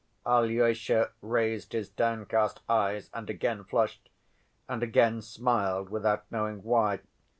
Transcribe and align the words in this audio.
Alyosha 0.25 1.11
raised 1.21 1.73
his 1.73 1.87
downcast 1.87 2.61
eyes 2.67 3.11
and 3.13 3.29
again 3.29 3.63
flushed, 3.63 4.09
and 4.67 4.81
again 4.81 5.21
smiled 5.21 5.89
without 5.89 6.25
knowing 6.31 6.63
why. 6.63 7.01